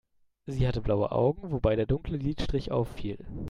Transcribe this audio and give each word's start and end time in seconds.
Sie 0.47 0.67
hatte 0.67 0.81
blaue 0.81 1.11
Augen, 1.11 1.51
wobei 1.51 1.75
der 1.75 1.85
dunkle 1.85 2.17
Lidstrich 2.17 2.71
auffiel. 2.71 3.23